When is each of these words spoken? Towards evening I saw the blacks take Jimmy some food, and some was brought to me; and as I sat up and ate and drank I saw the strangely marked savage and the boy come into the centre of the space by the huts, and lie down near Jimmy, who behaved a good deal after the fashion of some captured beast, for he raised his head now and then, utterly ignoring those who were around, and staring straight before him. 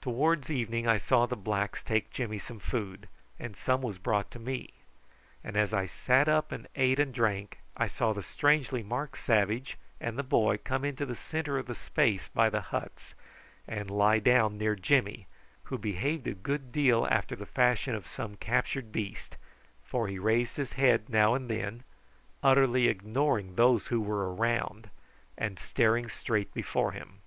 Towards 0.00 0.50
evening 0.50 0.88
I 0.88 0.98
saw 0.98 1.26
the 1.26 1.36
blacks 1.36 1.80
take 1.80 2.10
Jimmy 2.10 2.40
some 2.40 2.58
food, 2.58 3.06
and 3.38 3.56
some 3.56 3.82
was 3.82 3.98
brought 3.98 4.28
to 4.32 4.40
me; 4.40 4.70
and 5.44 5.56
as 5.56 5.72
I 5.72 5.86
sat 5.86 6.28
up 6.28 6.50
and 6.50 6.66
ate 6.74 6.98
and 6.98 7.14
drank 7.14 7.60
I 7.76 7.86
saw 7.86 8.12
the 8.12 8.20
strangely 8.24 8.82
marked 8.82 9.18
savage 9.18 9.76
and 10.00 10.18
the 10.18 10.24
boy 10.24 10.58
come 10.58 10.84
into 10.84 11.06
the 11.06 11.14
centre 11.14 11.56
of 11.56 11.66
the 11.66 11.74
space 11.76 12.28
by 12.30 12.50
the 12.50 12.60
huts, 12.62 13.14
and 13.68 13.88
lie 13.92 14.18
down 14.18 14.58
near 14.58 14.74
Jimmy, 14.74 15.28
who 15.62 15.78
behaved 15.78 16.26
a 16.26 16.34
good 16.34 16.72
deal 16.72 17.06
after 17.08 17.36
the 17.36 17.46
fashion 17.46 17.94
of 17.94 18.08
some 18.08 18.34
captured 18.34 18.90
beast, 18.90 19.36
for 19.84 20.08
he 20.08 20.18
raised 20.18 20.56
his 20.56 20.72
head 20.72 21.08
now 21.08 21.32
and 21.34 21.48
then, 21.48 21.84
utterly 22.42 22.88
ignoring 22.88 23.54
those 23.54 23.86
who 23.86 24.00
were 24.00 24.34
around, 24.34 24.90
and 25.38 25.60
staring 25.60 26.08
straight 26.08 26.52
before 26.54 26.90
him. 26.90 27.20